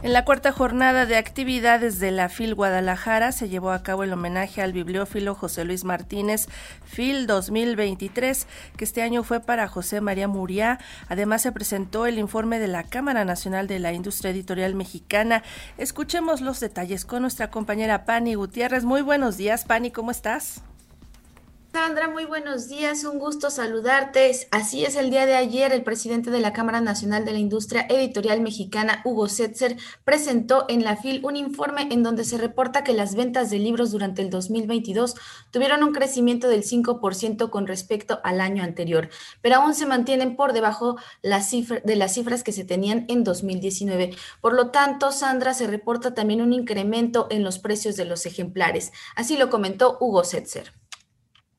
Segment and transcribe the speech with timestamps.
[0.00, 4.12] En la cuarta jornada de actividades de la FIL Guadalajara se llevó a cabo el
[4.12, 6.46] homenaje al bibliófilo José Luis Martínez
[6.84, 10.78] FIL 2023, que este año fue para José María Muriá.
[11.08, 15.42] Además se presentó el informe de la Cámara Nacional de la Industria Editorial Mexicana.
[15.78, 18.84] Escuchemos los detalles con nuestra compañera Pani Gutiérrez.
[18.84, 20.62] Muy buenos días, Pani, ¿cómo estás?
[21.78, 24.32] Sandra, muy buenos días, un gusto saludarte.
[24.50, 27.86] Así es, el día de ayer el presidente de la Cámara Nacional de la Industria
[27.88, 32.94] Editorial Mexicana, Hugo Setzer, presentó en la FIL un informe en donde se reporta que
[32.94, 35.14] las ventas de libros durante el 2022
[35.52, 39.08] tuvieron un crecimiento del 5% con respecto al año anterior,
[39.40, 44.16] pero aún se mantienen por debajo de las cifras que se tenían en 2019.
[44.40, 48.90] Por lo tanto, Sandra, se reporta también un incremento en los precios de los ejemplares.
[49.14, 50.77] Así lo comentó Hugo Setzer.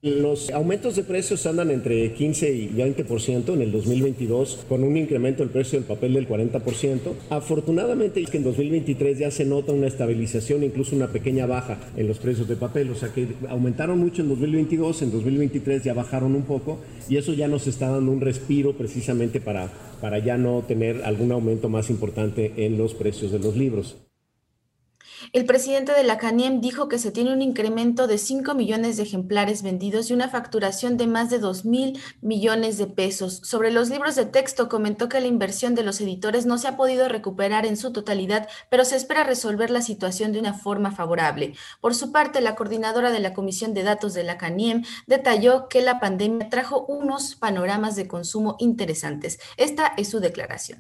[0.02, 5.44] Los aumentos de precios andan entre 15 y 20% en el 2022, con un incremento
[5.44, 7.00] del precio del papel del 40%.
[7.30, 12.08] Afortunadamente, es que en 2023 ya se nota una estabilización, incluso una pequeña baja en
[12.08, 16.34] los precios de papel, o sea que aumentaron mucho en 2022, en 2023 ya bajaron
[16.34, 16.80] un poco
[17.10, 21.34] y eso ya nos está dando un respiro precisamente para, para ya no tener algún
[21.34, 23.98] aumento más importante en los precios de los libros.
[25.34, 29.04] El presidente de la CANIEM dijo que se tiene un incremento de 5 millones de
[29.04, 33.42] ejemplares vendidos y una facturación de más de 2 mil millones de pesos.
[33.44, 36.78] Sobre los libros de texto, comentó que la inversión de los editores no se ha
[36.78, 41.54] podido recuperar en su totalidad, pero se espera resolver la situación de una forma favorable.
[41.82, 45.82] Por su parte, la coordinadora de la Comisión de Datos de la CANIEM detalló que
[45.82, 49.40] la pandemia trajo unos panoramas de consumo interesantes.
[49.58, 50.80] Esta es su declaración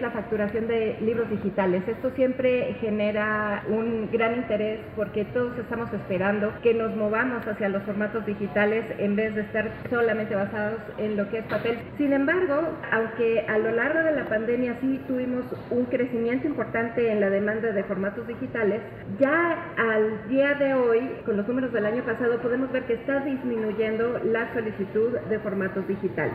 [0.00, 1.82] la facturación de libros digitales.
[1.86, 7.82] Esto siempre genera un gran interés porque todos estamos esperando que nos movamos hacia los
[7.84, 11.78] formatos digitales en vez de estar solamente basados en lo que es papel.
[11.98, 17.20] Sin embargo, aunque a lo largo de la pandemia sí tuvimos un crecimiento importante en
[17.20, 18.80] la demanda de formatos digitales,
[19.18, 23.20] ya al día de hoy, con los números del año pasado, podemos ver que está
[23.20, 26.34] disminuyendo la solicitud de formatos digitales.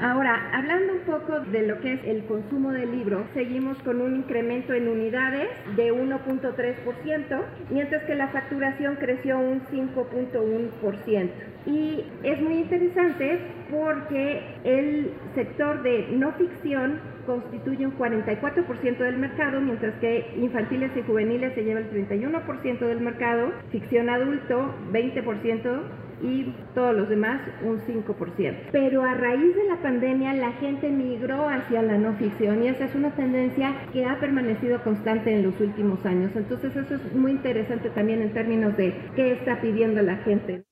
[0.00, 4.16] Ahora, hablando un poco de lo que es el consumo de libros, seguimos con un
[4.16, 11.30] incremento en unidades de 1.3%, mientras que la facturación creció un 5.1%.
[11.64, 13.40] Y es muy interesante
[13.70, 21.02] porque el sector de no ficción constituye un 44% del mercado, mientras que infantiles y
[21.02, 25.82] juveniles se lleva el 31% del mercado, ficción adulto 20%,
[26.22, 28.54] y todos los demás un 5%.
[28.72, 32.86] Pero a raíz de la pandemia la gente migró hacia la no ficción y esa
[32.86, 36.32] es una tendencia que ha permanecido constante en los últimos años.
[36.34, 40.65] Entonces eso es muy interesante también en términos de qué está pidiendo la gente.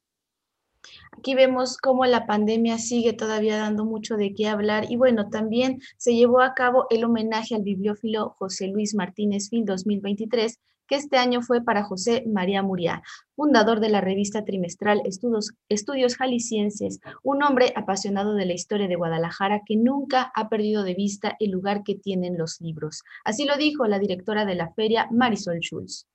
[1.12, 5.80] Aquí vemos cómo la pandemia sigue todavía dando mucho de qué hablar y bueno, también
[5.96, 11.16] se llevó a cabo el homenaje al bibliófilo José Luis Martínez Fin 2023 que este
[11.16, 13.02] año fue para José María Muriá,
[13.36, 18.96] fundador de la revista trimestral Estudios, Estudios Jaliscienses, un hombre apasionado de la historia de
[18.96, 23.02] Guadalajara que nunca ha perdido de vista el lugar que tienen los libros.
[23.24, 26.06] Así lo dijo la directora de la feria, Marisol Schulz.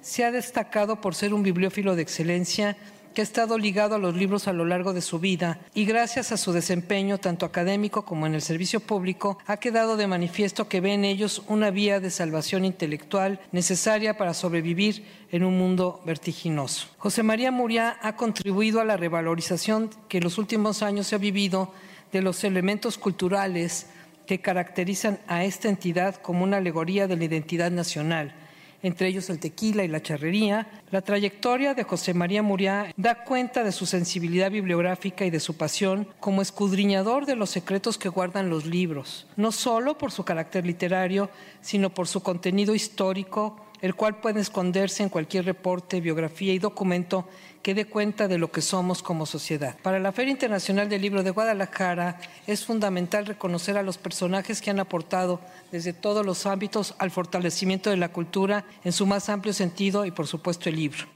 [0.00, 2.76] Se ha destacado por ser un bibliófilo de excelencia
[3.16, 6.32] que ha estado ligado a los libros a lo largo de su vida y gracias
[6.32, 10.82] a su desempeño tanto académico como en el servicio público ha quedado de manifiesto que
[10.82, 16.88] ve en ellos una vía de salvación intelectual necesaria para sobrevivir en un mundo vertiginoso.
[16.98, 21.18] José María Muriá ha contribuido a la revalorización que en los últimos años se ha
[21.18, 21.72] vivido
[22.12, 23.86] de los elementos culturales
[24.26, 28.34] que caracterizan a esta entidad como una alegoría de la identidad nacional
[28.82, 30.68] entre ellos el tequila y la charrería.
[30.90, 35.56] La trayectoria de José María Muriá da cuenta de su sensibilidad bibliográfica y de su
[35.56, 40.66] pasión como escudriñador de los secretos que guardan los libros, no solo por su carácter
[40.66, 46.58] literario, sino por su contenido histórico, el cual puede esconderse en cualquier reporte, biografía y
[46.58, 47.28] documento
[47.62, 49.76] que dé cuenta de lo que somos como sociedad.
[49.82, 54.70] Para la Feria Internacional del Libro de Guadalajara es fundamental reconocer a los personajes que
[54.70, 55.40] han aportado
[55.72, 60.12] desde todos los ámbitos al fortalecimiento de la cultura en su más amplio sentido y
[60.12, 61.15] por supuesto el libro.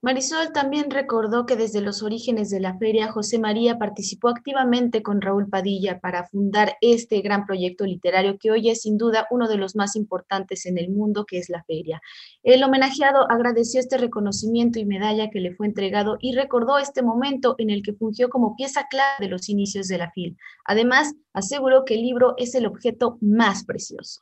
[0.00, 5.20] Marisol también recordó que desde los orígenes de la feria, José María participó activamente con
[5.20, 9.56] Raúl Padilla para fundar este gran proyecto literario que hoy es sin duda uno de
[9.56, 12.00] los más importantes en el mundo, que es la feria.
[12.44, 17.56] El homenajeado agradeció este reconocimiento y medalla que le fue entregado y recordó este momento
[17.58, 20.36] en el que fungió como pieza clave de los inicios de la FIL.
[20.64, 24.20] Además, aseguró que el libro es el objeto más precioso.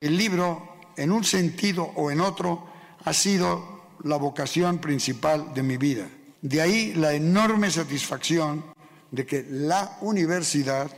[0.00, 0.60] El libro,
[0.96, 2.66] en un sentido o en otro,
[3.04, 3.73] ha sido
[4.04, 6.08] la vocación principal de mi vida.
[6.42, 8.64] De ahí la enorme satisfacción
[9.10, 10.90] de que la universidad,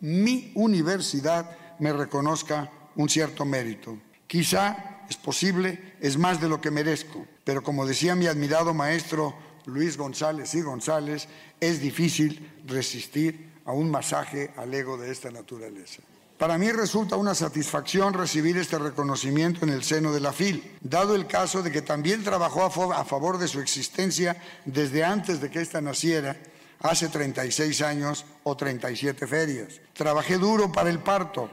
[0.00, 3.98] mi universidad, me reconozca un cierto mérito.
[4.26, 9.34] Quizá es posible, es más de lo que merezco, pero como decía mi admirado maestro
[9.66, 11.28] Luis González y González,
[11.60, 16.02] es difícil resistir a un masaje al ego de esta naturaleza.
[16.40, 21.14] Para mí resulta una satisfacción recibir este reconocimiento en el seno de la FIL, dado
[21.14, 25.60] el caso de que también trabajó a favor de su existencia desde antes de que
[25.60, 26.38] ésta naciera,
[26.80, 29.82] hace 36 años o 37 ferias.
[29.92, 31.50] Trabajé duro para el parto,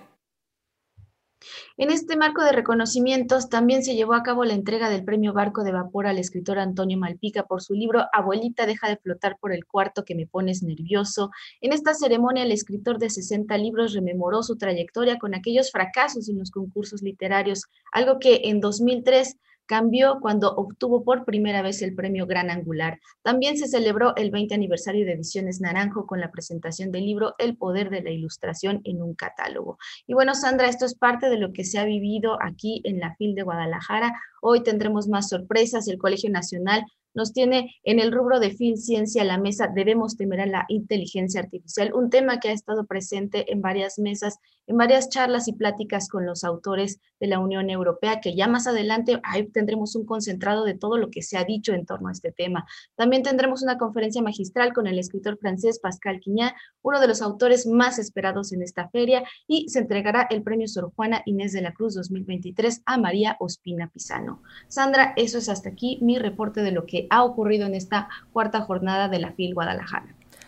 [1.79, 5.63] en este marco de reconocimientos también se llevó a cabo la entrega del premio Barco
[5.63, 9.63] de Vapor al escritor Antonio Malpica por su libro Abuelita deja de flotar por el
[9.65, 11.29] cuarto que me pones nervioso.
[11.61, 16.39] En esta ceremonia el escritor de 60 libros rememoró su trayectoria con aquellos fracasos en
[16.39, 19.37] los concursos literarios, algo que en 2003
[19.67, 22.99] cambió cuando obtuvo por primera vez el premio Gran Angular.
[23.21, 27.57] También se celebró el 20 aniversario de Ediciones Naranjo con la presentación del libro El
[27.57, 29.77] Poder de la Ilustración en un catálogo.
[30.07, 33.13] Y bueno, Sandra, esto es parte de lo que se ha vivido aquí en la
[33.15, 34.13] FIL de Guadalajara.
[34.41, 35.87] Hoy tendremos más sorpresas.
[35.87, 36.85] El Colegio Nacional
[37.17, 41.41] nos tiene en el rubro de fin ciencia la mesa debemos temer a la inteligencia
[41.41, 44.37] artificial, un tema que ha estado presente en varias mesas,
[44.67, 48.67] en varias charlas y pláticas con los autores de la Unión Europea, que ya más
[48.67, 52.11] adelante ahí tendremos un concentrado de todo lo que se ha dicho en torno a
[52.11, 52.67] este tema.
[52.95, 57.65] También tendremos una conferencia magistral con el escritor francés Pascal Quiñá, uno de los autores
[57.65, 61.73] más esperados en esta feria, y se entregará el premio Sor Juana Inés de la
[61.73, 64.43] Cruz 2023 a María Ospina Pisano.
[64.67, 68.61] Sandra, eso es hasta aquí mi reporte de lo que ha ocurrido en esta cuarta
[68.61, 70.07] jornada de la FIL Guadalajara.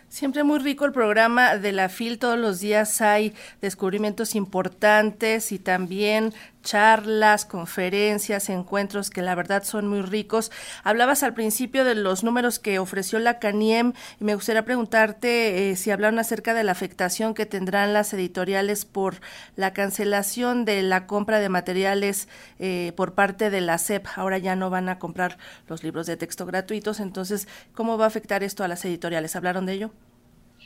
[0.09, 5.59] Siempre muy rico el programa de la FIL, todos los días hay descubrimientos importantes y
[5.59, 10.51] también charlas, conferencias, encuentros que la verdad son muy ricos.
[10.83, 15.75] Hablabas al principio de los números que ofreció la CANIEM y me gustaría preguntarte eh,
[15.75, 19.21] si hablaron acerca de la afectación que tendrán las editoriales por
[19.56, 22.27] la cancelación de la compra de materiales
[22.59, 24.05] eh, por parte de la SEP.
[24.15, 28.07] Ahora ya no van a comprar los libros de texto gratuitos, entonces, ¿cómo va a
[28.07, 29.35] afectar esto a las editoriales?
[29.35, 29.91] ¿Hablaron de ello?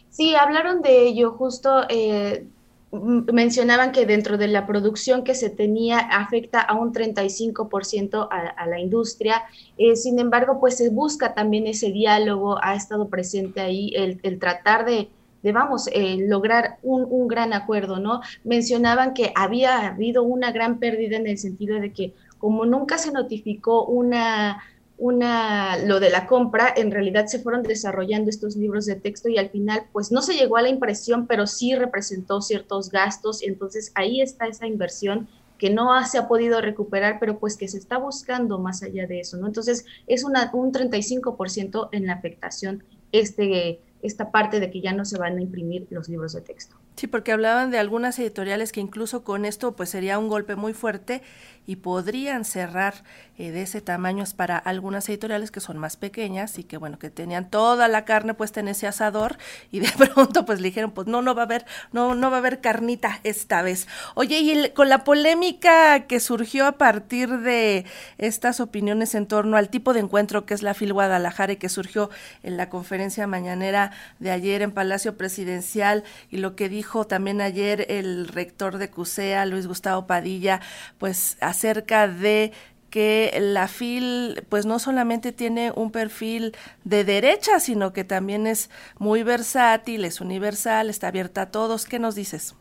[0.10, 1.86] Sí, hablaron de ello justo.
[1.90, 2.48] Eh,
[2.94, 8.68] mencionaban que dentro de la producción que se tenía afecta a un 35% a, a,
[8.68, 9.44] la industria.
[9.78, 14.38] Eh, sin embargo, pues se busca también ese diálogo, ha estado presente ahí el, el
[14.38, 15.10] tratar de,
[15.42, 18.22] de vamos, eh, lograr un, un, gran acuerdo, ¿no?
[18.44, 23.12] Mencionaban que había habido una gran pérdida en el sentido de que como nunca se
[23.12, 24.62] notificó una
[25.04, 29.38] una, lo de la compra, en realidad se fueron desarrollando estos libros de texto y
[29.38, 33.92] al final pues no se llegó a la impresión, pero sí representó ciertos gastos, entonces
[33.96, 35.28] ahí está esa inversión
[35.58, 39.20] que no se ha podido recuperar, pero pues que se está buscando más allá de
[39.20, 39.48] eso, ¿no?
[39.48, 45.04] Entonces es una, un 35% en la afectación este, esta parte de que ya no
[45.04, 46.78] se van a imprimir los libros de texto.
[46.96, 50.74] Sí, porque hablaban de algunas editoriales que incluso con esto pues sería un golpe muy
[50.74, 51.24] fuerte
[51.66, 53.04] y podrían cerrar
[53.38, 57.00] eh, de ese tamaño es para algunas editoriales que son más pequeñas y que bueno
[57.00, 59.38] que tenían toda la carne puesta en ese asador
[59.72, 62.38] y de pronto pues le dijeron pues no no va a haber no no va
[62.38, 67.86] a haber carnita esta vez oye y con la polémica que surgió a partir de
[68.20, 71.70] estas opiniones en torno al tipo de encuentro que es la FIL Guadalajara y que
[71.70, 72.12] surgió
[72.44, 77.88] en la conferencia mañanera de ayer en Palacio Presidencial y lo que dijo también ayer
[77.90, 80.62] el rector de CUSEA Luis Gustavo Padilla
[81.00, 82.52] pues acerca de
[82.90, 88.70] que la FIL pues no solamente tiene un perfil de derecha, sino que también es
[89.00, 91.86] muy versátil, es universal, está abierta a todos.
[91.86, 92.56] ¿Qué nos dices?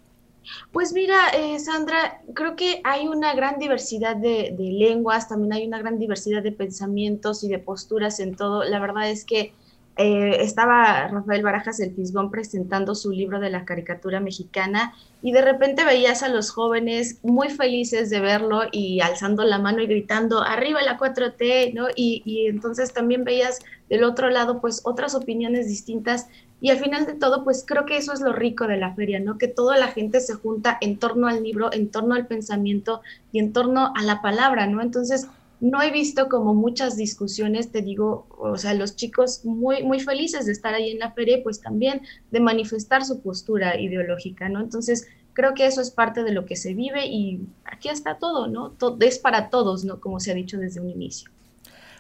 [0.73, 5.67] Pues mira, eh, Sandra, creo que hay una gran diversidad de, de, lenguas, también hay
[5.67, 8.65] una gran diversidad de pensamientos y de posturas en todo.
[8.65, 9.53] La verdad es que
[9.97, 15.43] eh, estaba Rafael Barajas el Fisgón presentando su libro de la caricatura mexicana y de
[15.43, 20.43] repente veías a los jóvenes muy felices de verlo y alzando la mano y gritando
[20.43, 21.89] arriba la 4T, ¿no?
[21.95, 23.59] Y, y entonces también veías
[23.91, 26.27] del otro lado pues otras opiniones distintas
[26.63, 29.21] y al final de todo pues creo que eso es lo rico de la feria,
[29.21, 29.37] ¿no?
[29.37, 33.41] Que toda la gente se junta en torno al libro, en torno al pensamiento y
[33.41, 34.81] en torno a la palabra, ¿no?
[34.81, 35.27] Entonces
[35.63, 40.45] no he visto como muchas discusiones, te digo, o sea, los chicos muy, muy felices
[40.47, 42.03] de estar ahí en la feria pues también
[42.33, 44.61] de manifestar su postura ideológica, ¿no?
[44.61, 48.49] Entonces, creo que eso es parte de lo que se vive y aquí está todo,
[48.49, 48.71] ¿no?
[48.71, 50.01] Todo, es para todos, ¿no?
[50.01, 51.31] Como se ha dicho desde un inicio.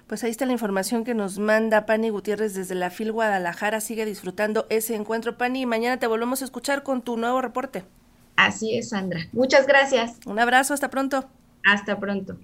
[0.08, 3.80] Pues ahí está la información que nos manda Pani Gutiérrez desde la FIL Guadalajara.
[3.80, 7.84] Sigue disfrutando ese encuentro, Pani, y mañana te volvemos a escuchar con tu nuevo reporte.
[8.34, 9.20] Así es, Sandra.
[9.32, 10.16] Muchas gracias.
[10.26, 11.28] Un abrazo, hasta pronto.
[11.64, 12.36] Hasta pronto.